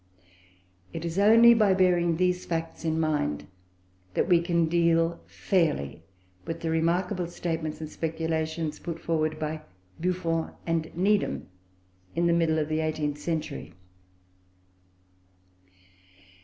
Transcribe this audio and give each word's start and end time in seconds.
It 0.93 1.05
is 1.05 1.19
only 1.19 1.53
by 1.53 1.75
bearing 1.75 2.17
these 2.17 2.43
facts 2.47 2.83
in 2.83 2.99
mind, 2.99 3.45
that 4.15 4.27
we 4.27 4.41
can 4.41 4.65
deal 4.65 5.19
fairly 5.27 6.01
with 6.43 6.61
the 6.61 6.71
remarkable 6.71 7.27
statements 7.27 7.79
and 7.81 7.87
speculations 7.87 8.79
put 8.79 8.99
forward 8.99 9.37
by 9.37 9.61
Buffon 9.99 10.53
and 10.65 10.89
Needham 10.97 11.49
in 12.15 12.25
the 12.25 12.33
middle 12.33 12.57
of 12.57 12.67
the 12.67 12.79
eighteenth 12.79 13.19
century. 13.19 13.75